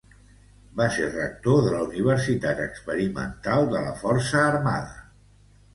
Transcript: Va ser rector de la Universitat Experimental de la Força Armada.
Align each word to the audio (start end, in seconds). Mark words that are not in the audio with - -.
Va 0.79 0.87
ser 0.95 1.09
rector 1.11 1.61
de 1.65 1.73
la 1.75 1.83
Universitat 1.89 2.65
Experimental 2.65 3.71
de 3.77 3.87
la 3.89 3.95
Força 4.05 4.45
Armada. 4.49 4.99